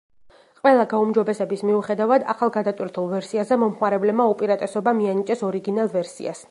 ყველა 0.61 0.85
გაუმჯობესების 0.93 1.61
მიუხედავად 1.71 2.25
ახალ 2.35 2.53
გადატვირთულ 2.57 3.09
ვერსიაზე, 3.15 3.61
მომხმარებლებმა 3.65 4.29
უპირატესობა 4.35 4.97
მიანიჭეს 5.03 5.49
ორიგინალ 5.51 5.97
ვერსიას. 5.99 6.39